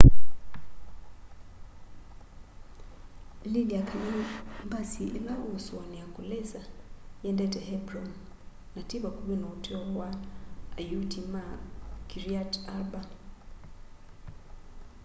lilya 3.53 3.81
kana 3.85 4.25
mbasi 4.65 5.03
ila 5.17 5.33
uusuania 5.47 6.05
kulisa 6.13 6.61
yiendete 7.23 7.59
hebron 7.59 8.09
na 8.75 8.81
ti 8.83 8.99
vakuvi 9.03 9.35
na 9.35 9.47
utuo 9.53 9.81
wa 9.99 10.09
ayuti 10.79 11.21
ma 11.33 11.43
kiryat 12.09 12.53
arba 12.77 13.01